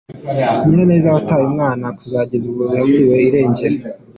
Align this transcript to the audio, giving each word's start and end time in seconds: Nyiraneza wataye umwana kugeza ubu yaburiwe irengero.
Nyiraneza 0.65 1.13
wataye 1.15 1.43
umwana 1.49 1.85
kugeza 1.97 2.45
ubu 2.51 2.61
yaburiwe 2.77 3.15
irengero. 3.27 3.77